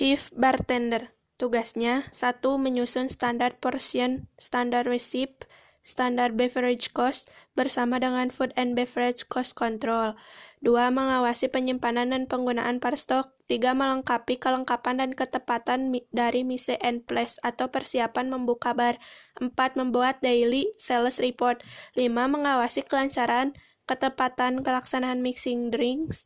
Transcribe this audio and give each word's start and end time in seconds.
Chief 0.00 0.32
Bartender. 0.32 1.12
Tugasnya, 1.36 2.08
satu 2.08 2.56
Menyusun 2.56 3.12
standar 3.12 3.60
portion, 3.60 4.32
standar 4.40 4.88
receipt, 4.88 5.44
standar 5.84 6.32
beverage 6.32 6.96
cost, 6.96 7.28
bersama 7.52 8.00
dengan 8.00 8.32
Food 8.32 8.56
and 8.56 8.72
Beverage 8.72 9.28
Cost 9.28 9.52
Control. 9.52 10.16
Dua 10.64 10.88
Mengawasi 10.88 11.52
penyimpanan 11.52 12.16
dan 12.16 12.24
penggunaan 12.32 12.80
stok. 12.96 13.36
Tiga 13.44 13.76
Melengkapi 13.76 14.40
kelengkapan 14.40 15.04
dan 15.04 15.12
ketepatan 15.12 15.92
dari 16.16 16.48
mise 16.48 16.80
and 16.80 17.04
place 17.04 17.36
atau 17.44 17.68
persiapan 17.68 18.32
membuka 18.32 18.72
bar. 18.72 18.96
Empat 19.36 19.76
Membuat 19.76 20.24
daily 20.24 20.72
sales 20.80 21.20
report. 21.20 21.60
Lima 21.92 22.24
Mengawasi 22.24 22.88
kelancaran, 22.88 23.52
ketepatan 23.84 24.64
pelaksanaan 24.64 25.20
mixing 25.20 25.68
drinks, 25.68 26.24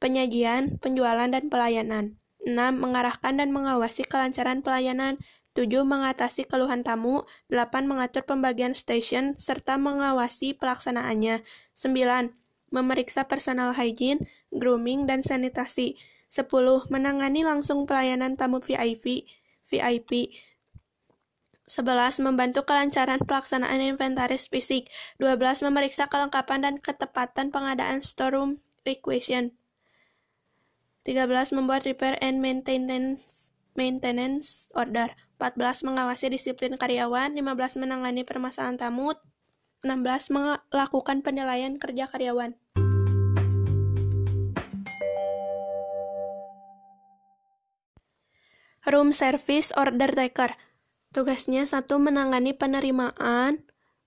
penyajian, 0.00 0.80
penjualan, 0.80 1.28
dan 1.28 1.52
pelayanan. 1.52 2.21
6. 2.42 2.54
Mengarahkan 2.78 3.38
dan 3.38 3.54
mengawasi 3.54 4.02
kelancaran 4.06 4.60
pelayanan. 4.60 5.18
7. 5.54 5.84
Mengatasi 5.84 6.48
keluhan 6.48 6.82
tamu. 6.82 7.28
8. 7.52 7.84
Mengatur 7.84 8.24
pembagian 8.24 8.72
stasiun, 8.72 9.36
serta 9.36 9.76
mengawasi 9.78 10.56
pelaksanaannya. 10.56 11.44
9. 11.76 12.32
Memeriksa 12.72 13.28
personal 13.28 13.76
hygiene, 13.76 14.24
grooming, 14.48 15.04
dan 15.04 15.20
sanitasi. 15.20 16.00
10. 16.32 16.88
Menangani 16.88 17.44
langsung 17.44 17.84
pelayanan 17.84 18.40
tamu 18.40 18.64
VIP. 18.64 19.28
VIP. 19.68 20.32
11. 21.68 22.24
Membantu 22.24 22.64
kelancaran 22.64 23.20
pelaksanaan 23.22 23.80
inventaris 23.80 24.48
fisik. 24.48 24.88
12. 25.20 25.62
Memeriksa 25.68 26.08
kelengkapan 26.08 26.64
dan 26.64 26.74
ketepatan 26.80 27.52
pengadaan 27.52 28.00
storeroom 28.00 28.64
requisition. 28.82 29.54
13. 31.02 31.58
Membuat 31.58 31.82
repair 31.82 32.14
and 32.22 32.38
maintenance 32.38 33.50
maintenance 33.74 34.70
order. 34.78 35.10
14. 35.42 35.82
Mengawasi 35.82 36.30
disiplin 36.30 36.78
karyawan. 36.78 37.34
15. 37.34 37.82
Menangani 37.82 38.22
permasalahan 38.22 38.78
tamu. 38.78 39.10
16. 39.82 40.30
Melakukan 40.30 41.26
penilaian 41.26 41.74
kerja 41.82 42.06
karyawan. 42.06 42.54
Room 48.82 49.14
Service 49.14 49.70
Order 49.74 50.10
Taker. 50.10 50.58
Tugasnya 51.12 51.68
satu 51.68 52.00
menangani 52.00 52.56
penerimaan, 52.56 53.62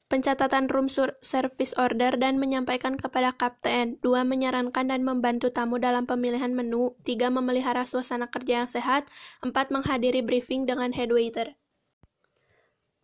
pencatatan 0.06 0.70
room 0.70 0.86
service 1.22 1.74
order 1.78 2.14
dan 2.16 2.38
menyampaikan 2.38 2.98
kepada 2.98 3.34
kapten. 3.34 3.98
Dua, 4.06 4.22
menyarankan 4.22 4.90
dan 4.90 5.02
membantu 5.02 5.50
tamu 5.50 5.82
dalam 5.82 6.06
pemilihan 6.06 6.54
menu. 6.54 6.94
Tiga, 7.02 7.34
memelihara 7.34 7.86
suasana 7.90 8.30
kerja 8.30 8.66
yang 8.66 8.70
sehat. 8.70 9.10
Empat, 9.42 9.74
menghadiri 9.74 10.22
briefing 10.22 10.70
dengan 10.70 10.94
head 10.94 11.10
waiter. 11.10 11.58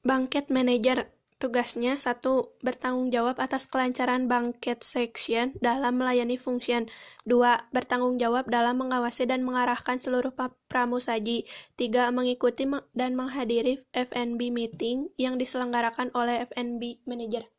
Banket 0.01 0.49
manager 0.49 1.13
Tugasnya 1.41 1.97
satu 1.97 2.53
Bertanggung 2.61 3.09
jawab 3.09 3.41
atas 3.41 3.65
kelancaran 3.65 4.29
banket 4.29 4.85
section 4.85 5.57
dalam 5.57 5.97
melayani 5.97 6.37
function. 6.37 6.85
Dua 7.25 7.65
Bertanggung 7.73 8.21
jawab 8.21 8.45
dalam 8.45 8.77
mengawasi 8.77 9.25
dan 9.25 9.41
mengarahkan 9.41 9.97
seluruh 9.97 10.37
pramusaji. 10.69 11.49
Tiga 11.73 12.13
Mengikuti 12.13 12.69
dan 12.93 13.17
menghadiri 13.17 13.81
FNB 13.89 14.53
meeting 14.53 15.09
yang 15.17 15.41
diselenggarakan 15.41 16.13
oleh 16.13 16.45
FNB 16.45 17.01
manager. 17.09 17.49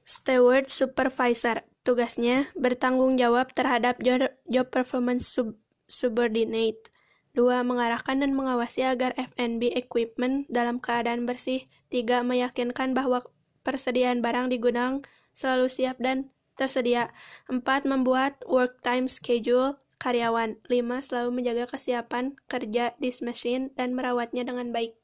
Steward 0.00 0.72
Supervisor 0.72 1.68
Tugasnya 1.84 2.48
bertanggung 2.56 3.20
jawab 3.20 3.52
terhadap 3.52 4.00
job 4.48 4.66
performance 4.72 5.28
sub 5.36 5.60
subordinate. 5.84 6.95
2. 7.36 7.62
Mengarahkan 7.68 8.24
dan 8.24 8.32
mengawasi 8.32 8.82
agar 8.88 9.12
FNB 9.14 9.76
equipment 9.76 10.48
dalam 10.48 10.80
keadaan 10.80 11.28
bersih. 11.28 11.68
3. 11.92 12.24
Meyakinkan 12.24 12.96
bahwa 12.96 13.22
persediaan 13.60 14.24
barang 14.24 14.48
di 14.48 14.56
gudang 14.56 15.04
selalu 15.36 15.68
siap 15.68 16.00
dan 16.00 16.32
tersedia. 16.56 17.12
4. 17.52 17.62
Membuat 17.84 18.40
work 18.48 18.80
time 18.80 19.06
schedule 19.06 19.76
karyawan. 20.00 20.56
5. 20.64 21.04
Selalu 21.04 21.30
menjaga 21.30 21.68
kesiapan 21.68 22.40
kerja 22.48 22.96
disk 22.96 23.20
machine 23.20 23.70
dan 23.76 23.92
merawatnya 23.92 24.42
dengan 24.48 24.72
baik. 24.72 24.96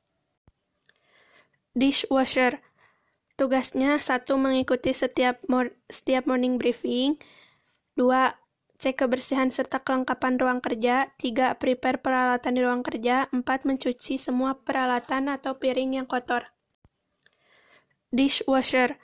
Dishwasher. 1.76 2.64
Tugasnya 3.37 3.97
satu 4.00 4.37
Mengikuti 4.37 4.93
setiap, 4.93 5.41
mor 5.49 5.72
setiap 5.93 6.25
morning 6.25 6.56
briefing. 6.56 7.20
2 7.97 8.41
cek 8.82 8.98
kebersihan 8.98 9.47
serta 9.54 9.78
kelengkapan 9.78 10.43
ruang 10.43 10.59
kerja, 10.59 11.15
3. 11.15 11.54
Prepare 11.54 12.03
peralatan 12.03 12.59
di 12.59 12.66
ruang 12.66 12.82
kerja, 12.82 13.31
4. 13.31 13.47
Mencuci 13.62 14.19
semua 14.19 14.59
peralatan 14.59 15.31
atau 15.31 15.54
piring 15.54 16.03
yang 16.03 16.09
kotor. 16.10 16.50
Dishwasher 18.10 18.98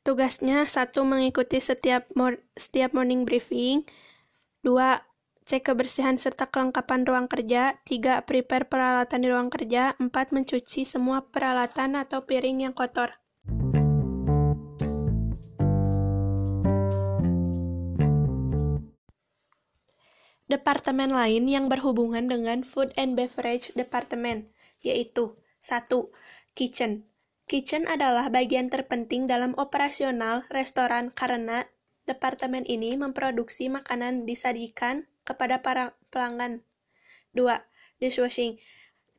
Tugasnya 0.00 0.64
1. 0.64 0.96
Mengikuti 1.04 1.60
setiap, 1.60 2.08
mor 2.16 2.40
setiap 2.56 2.96
morning 2.96 3.28
briefing 3.28 3.84
2. 4.64 5.04
Cek 5.44 5.60
kebersihan 5.60 6.16
serta 6.16 6.48
kelengkapan 6.48 7.04
ruang 7.04 7.28
kerja 7.28 7.76
3. 7.84 8.24
Prepare 8.24 8.64
peralatan 8.64 9.20
di 9.20 9.28
ruang 9.28 9.52
kerja 9.52 9.92
4. 10.00 10.08
Mencuci 10.08 10.88
semua 10.88 11.20
peralatan 11.20 12.00
atau 12.00 12.24
piring 12.24 12.64
yang 12.64 12.72
kotor. 12.72 13.12
Departemen 20.52 21.08
lain 21.08 21.48
yang 21.48 21.72
berhubungan 21.72 22.28
dengan 22.28 22.60
Food 22.60 22.92
and 23.00 23.16
Beverage 23.16 23.72
Department, 23.72 24.52
yaitu 24.84 25.40
1. 25.64 25.88
Kitchen. 26.52 27.08
Kitchen 27.48 27.88
adalah 27.88 28.28
bagian 28.28 28.68
terpenting 28.68 29.24
dalam 29.24 29.56
operasional 29.56 30.44
restoran 30.52 31.08
karena 31.08 31.72
departemen 32.04 32.68
ini 32.68 33.00
memproduksi 33.00 33.72
makanan 33.72 34.28
disajikan 34.28 35.08
kepada 35.24 35.64
para 35.64 35.96
pelanggan. 36.12 36.60
2. 37.32 37.48
Dishwashing. 38.04 38.60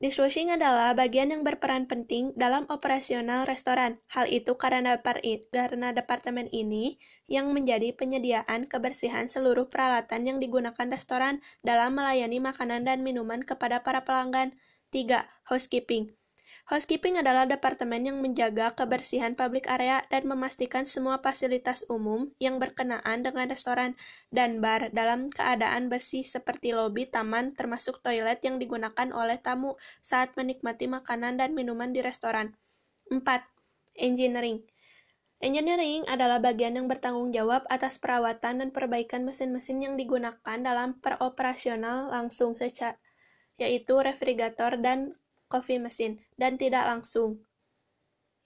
Dishwashing 0.04 0.52
adalah 0.52 0.92
bagian 0.92 1.32
yang 1.32 1.48
berperan 1.48 1.88
penting 1.88 2.36
dalam 2.36 2.68
operasional 2.68 3.48
restoran. 3.48 4.04
Hal 4.12 4.28
itu 4.28 4.60
karena, 4.60 5.00
karena 5.00 5.96
departemen 5.96 6.52
ini 6.52 7.00
yang 7.32 7.56
menjadi 7.56 7.96
penyediaan 7.96 8.68
kebersihan 8.68 9.32
seluruh 9.32 9.72
peralatan 9.72 10.28
yang 10.28 10.38
digunakan 10.44 10.92
restoran 10.92 11.40
dalam 11.64 11.96
melayani 11.96 12.44
makanan 12.44 12.84
dan 12.84 13.00
minuman 13.00 13.48
kepada 13.48 13.80
para 13.80 14.04
pelanggan. 14.04 14.60
3. 14.92 15.24
Housekeeping. 15.48 16.12
Housekeeping 16.64 17.20
adalah 17.20 17.44
departemen 17.44 18.08
yang 18.08 18.24
menjaga 18.24 18.72
kebersihan 18.72 19.36
public 19.36 19.68
area 19.68 20.08
dan 20.08 20.24
memastikan 20.24 20.88
semua 20.88 21.20
fasilitas 21.20 21.84
umum 21.92 22.32
yang 22.40 22.56
berkenaan 22.56 23.20
dengan 23.20 23.52
restoran 23.52 24.00
dan 24.32 24.64
bar 24.64 24.88
dalam 24.96 25.28
keadaan 25.28 25.92
bersih 25.92 26.24
seperti 26.24 26.72
lobi 26.72 27.04
taman 27.04 27.52
termasuk 27.52 28.00
toilet 28.00 28.40
yang 28.48 28.64
digunakan 28.64 29.12
oleh 29.12 29.44
tamu 29.44 29.76
saat 30.00 30.40
menikmati 30.40 30.88
makanan 30.88 31.36
dan 31.36 31.52
minuman 31.52 31.92
di 31.92 32.00
restoran. 32.00 32.56
4. 33.12 33.20
Engineering 34.00 34.64
Engineering 35.44 36.08
adalah 36.08 36.40
bagian 36.40 36.80
yang 36.80 36.88
bertanggung 36.88 37.36
jawab 37.36 37.68
atas 37.68 38.00
perawatan 38.00 38.64
dan 38.64 38.70
perbaikan 38.72 39.28
mesin-mesin 39.28 39.84
yang 39.84 40.00
digunakan 40.00 40.40
dalam 40.40 40.96
peroperasional 41.04 42.08
langsung 42.08 42.56
secara 42.56 42.96
yaitu 43.60 44.00
refrigerator 44.00 44.80
dan 44.82 45.20
coffee 45.54 45.78
machine, 45.78 46.18
dan 46.34 46.58
tidak 46.58 46.90
langsung, 46.90 47.46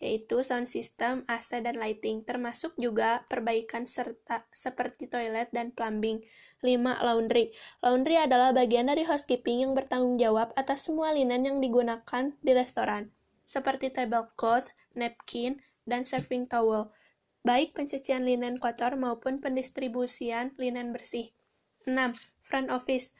yaitu 0.03 0.43
sound 0.43 0.67
system, 0.67 1.23
AC, 1.25 1.57
dan 1.63 1.79
lighting, 1.79 2.21
termasuk 2.27 2.75
juga 2.75 3.23
perbaikan 3.31 3.87
serta 3.87 4.45
seperti 4.51 5.07
toilet 5.07 5.47
dan 5.55 5.71
plumbing. 5.71 6.19
5. 6.59 7.05
Laundry 7.05 7.53
Laundry 7.85 8.17
adalah 8.17 8.49
bagian 8.49 8.89
dari 8.89 9.05
housekeeping 9.05 9.63
yang 9.63 9.73
bertanggung 9.77 10.17
jawab 10.17 10.51
atas 10.57 10.89
semua 10.89 11.13
linen 11.13 11.45
yang 11.45 11.57
digunakan 11.61 12.33
di 12.41 12.51
restoran, 12.51 13.13
seperti 13.45 13.93
tablecloth, 13.93 14.73
napkin, 14.97 15.61
dan 15.87 16.03
serving 16.03 16.49
towel, 16.49 16.89
baik 17.45 17.77
pencucian 17.77 18.25
linen 18.25 18.59
kotor 18.59 18.97
maupun 18.99 19.39
pendistribusian 19.39 20.51
linen 20.59 20.91
bersih. 20.91 21.31
6. 21.87 21.95
Front 22.43 22.69
office 22.73 23.15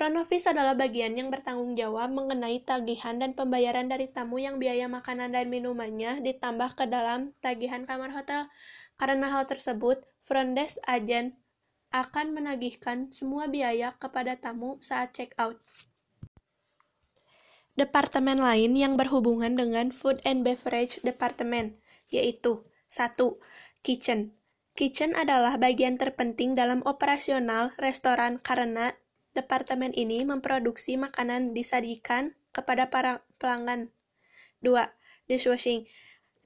Front 0.00 0.16
office 0.16 0.48
adalah 0.48 0.72
bagian 0.72 1.12
yang 1.12 1.28
bertanggung 1.28 1.76
jawab 1.76 2.08
mengenai 2.16 2.64
tagihan 2.64 3.20
dan 3.20 3.36
pembayaran 3.36 3.84
dari 3.84 4.08
tamu 4.08 4.40
yang 4.40 4.56
biaya 4.56 4.88
makanan 4.88 5.28
dan 5.28 5.52
minumannya 5.52 6.24
ditambah 6.24 6.72
ke 6.72 6.88
dalam 6.88 7.36
tagihan 7.44 7.84
kamar 7.84 8.08
hotel. 8.08 8.48
Karena 8.96 9.28
hal 9.28 9.44
tersebut, 9.44 10.00
front 10.24 10.56
desk 10.56 10.80
agent 10.88 11.36
akan 11.92 12.32
menagihkan 12.32 13.12
semua 13.12 13.44
biaya 13.52 13.92
kepada 14.00 14.40
tamu 14.40 14.80
saat 14.80 15.12
check 15.12 15.36
out. 15.36 15.60
Departemen 17.76 18.40
lain 18.40 18.72
yang 18.80 18.96
berhubungan 18.96 19.52
dengan 19.52 19.92
Food 19.92 20.24
and 20.24 20.48
Beverage 20.48 21.04
Department, 21.04 21.76
yaitu 22.08 22.64
1. 22.88 23.20
Kitchen 23.84 24.32
Kitchen 24.72 25.12
adalah 25.12 25.60
bagian 25.60 26.00
terpenting 26.00 26.56
dalam 26.56 26.80
operasional 26.88 27.76
restoran 27.76 28.40
karena 28.40 28.96
departemen 29.32 29.94
ini 29.94 30.26
memproduksi 30.26 30.98
makanan 30.98 31.54
disajikan 31.54 32.34
kepada 32.50 32.90
para 32.90 33.22
pelanggan. 33.38 33.94
2. 34.62 34.74
Dishwashing 35.30 35.86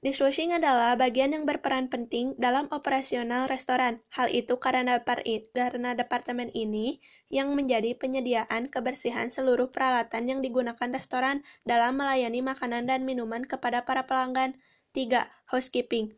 Dishwashing 0.05 0.53
adalah 0.53 0.93
bagian 0.93 1.33
yang 1.33 1.49
berperan 1.49 1.89
penting 1.89 2.37
dalam 2.37 2.69
operasional 2.69 3.49
restoran. 3.49 4.05
Hal 4.13 4.29
itu 4.29 4.61
karena, 4.61 5.01
karena 5.01 5.97
departemen 5.97 6.53
ini 6.53 7.01
yang 7.33 7.57
menjadi 7.57 7.97
penyediaan 7.97 8.69
kebersihan 8.69 9.33
seluruh 9.33 9.73
peralatan 9.73 10.29
yang 10.29 10.39
digunakan 10.45 10.93
restoran 10.93 11.41
dalam 11.65 11.97
melayani 11.97 12.45
makanan 12.45 12.85
dan 12.85 13.01
minuman 13.01 13.49
kepada 13.49 13.81
para 13.81 14.05
pelanggan. 14.05 14.61
3. 14.93 15.25
Housekeeping 15.49 16.13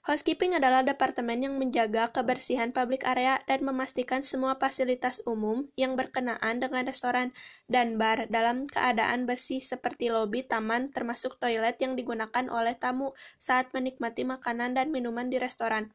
Housekeeping 0.00 0.56
adalah 0.56 0.80
departemen 0.80 1.44
yang 1.44 1.54
menjaga 1.60 2.08
kebersihan 2.08 2.72
public 2.72 3.04
area 3.04 3.44
dan 3.44 3.60
memastikan 3.60 4.24
semua 4.24 4.56
fasilitas 4.56 5.20
umum 5.28 5.68
yang 5.76 5.92
berkenaan 5.92 6.56
dengan 6.56 6.88
restoran 6.88 7.36
dan 7.68 8.00
bar 8.00 8.24
dalam 8.32 8.64
keadaan 8.64 9.28
bersih 9.28 9.60
seperti 9.60 10.08
lobi 10.08 10.40
taman 10.40 10.88
termasuk 10.88 11.36
toilet 11.36 11.76
yang 11.84 12.00
digunakan 12.00 12.48
oleh 12.48 12.72
tamu 12.80 13.12
saat 13.36 13.68
menikmati 13.76 14.24
makanan 14.24 14.72
dan 14.72 14.88
minuman 14.88 15.28
di 15.28 15.36
restoran. 15.36 15.92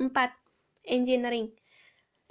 4. 0.00 0.08
Engineering 0.88 1.52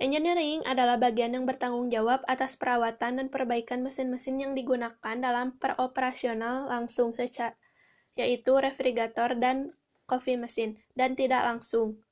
Engineering 0.01 0.65
adalah 0.65 0.97
bagian 0.97 1.37
yang 1.37 1.45
bertanggung 1.45 1.85
jawab 1.93 2.25
atas 2.25 2.57
perawatan 2.57 3.21
dan 3.21 3.27
perbaikan 3.29 3.85
mesin-mesin 3.85 4.41
yang 4.41 4.57
digunakan 4.57 4.97
dalam 4.97 5.53
peroperasional 5.61 6.65
langsung 6.65 7.13
secara 7.13 7.53
yaitu 8.17 8.57
refrigerator 8.59 9.37
dan 9.39 9.71
coffee 10.11 10.35
machine, 10.35 10.75
dan 10.99 11.15
tidak 11.15 11.47
langsung, 11.47 12.03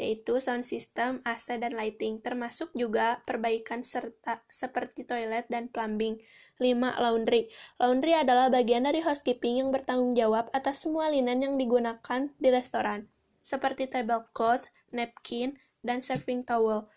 yaitu 0.00 0.40
sound 0.40 0.64
system, 0.64 1.20
AC, 1.22 1.60
dan 1.60 1.76
lighting, 1.76 2.24
termasuk 2.24 2.72
juga 2.72 3.20
perbaikan 3.28 3.84
serta 3.84 4.40
seperti 4.48 5.04
toilet 5.04 5.44
dan 5.52 5.68
plumbing. 5.68 6.16
5. 6.56 7.02
Laundry 7.02 7.50
Laundry 7.82 8.14
adalah 8.14 8.46
bagian 8.46 8.86
dari 8.86 9.02
housekeeping 9.02 9.60
yang 9.60 9.70
bertanggung 9.74 10.14
jawab 10.14 10.48
atas 10.54 10.86
semua 10.86 11.10
linen 11.10 11.42
yang 11.42 11.54
digunakan 11.58 12.30
di 12.38 12.48
restoran, 12.48 13.10
seperti 13.42 13.90
tablecloth, 13.90 14.70
napkin, 14.94 15.58
dan 15.84 16.00
serving 16.00 16.46
towel, 16.46 16.88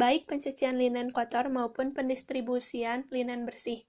baik 0.00 0.24
pencucian 0.30 0.80
linen 0.80 1.12
kotor 1.12 1.52
maupun 1.52 1.92
pendistribusian 1.92 3.04
linen 3.12 3.44
bersih. 3.44 3.84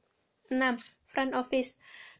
6. 0.51 0.59
Front 1.07 1.31
office 1.37 1.79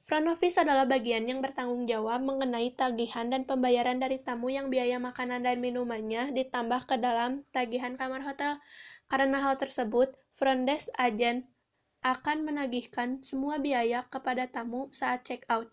Front 0.10 0.28
office 0.28 0.60
adalah 0.60 0.90
bagian 0.90 1.24
yang 1.30 1.40
bertanggung 1.40 1.86
jawab 1.88 2.26
mengenai 2.26 2.74
tagihan 2.76 3.30
dan 3.30 3.48
pembayaran 3.48 4.02
dari 4.02 4.20
tamu 4.20 4.50
yang 4.52 4.68
biaya 4.68 4.98
makanan 4.98 5.46
dan 5.46 5.62
minumannya 5.62 6.36
ditambah 6.36 6.90
ke 6.90 7.00
dalam 7.00 7.46
tagihan 7.54 7.96
kamar 7.96 8.26
hotel. 8.26 8.60
Karena 9.08 9.40
hal 9.40 9.56
tersebut, 9.56 10.12
front 10.36 10.66
desk 10.66 10.90
agent 10.98 11.48
akan 12.02 12.50
menagihkan 12.50 13.22
semua 13.22 13.62
biaya 13.62 14.02
kepada 14.10 14.50
tamu 14.50 14.90
saat 14.90 15.22
check 15.22 15.46
out. 15.54 15.70